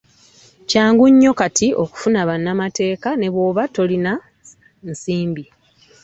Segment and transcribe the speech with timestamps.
[0.69, 4.13] Kyangu nnyo kati okufuna annamateeka ne bw'oba tolina
[4.89, 5.43] nsimbi.